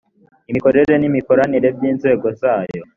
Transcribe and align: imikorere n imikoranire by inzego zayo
imikorere 0.49 0.93
n 0.97 1.03
imikoranire 1.09 1.67
by 1.77 1.83
inzego 1.91 2.27
zayo 2.41 2.81